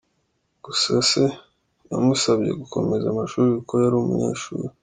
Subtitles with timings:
[0.65, 1.23] Gusa se
[1.89, 4.65] yamusabye gukomeza amashuri kuko yari umunyeshuri.